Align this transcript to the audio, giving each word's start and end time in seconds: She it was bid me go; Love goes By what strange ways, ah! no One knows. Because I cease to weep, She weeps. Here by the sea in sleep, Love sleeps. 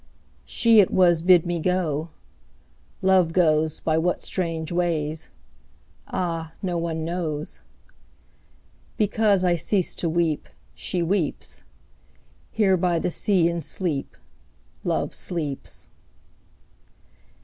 She 0.45 0.79
it 0.79 0.89
was 0.89 1.21
bid 1.21 1.45
me 1.45 1.59
go; 1.59 2.09
Love 3.03 3.33
goes 3.33 3.79
By 3.79 3.99
what 3.99 4.23
strange 4.23 4.71
ways, 4.71 5.29
ah! 6.07 6.53
no 6.63 6.75
One 6.79 7.05
knows. 7.05 7.59
Because 8.97 9.45
I 9.45 9.55
cease 9.55 9.93
to 9.93 10.09
weep, 10.09 10.49
She 10.73 11.03
weeps. 11.03 11.61
Here 12.49 12.77
by 12.77 12.97
the 12.97 13.11
sea 13.11 13.47
in 13.47 13.61
sleep, 13.61 14.17
Love 14.83 15.13
sleeps. 15.13 15.87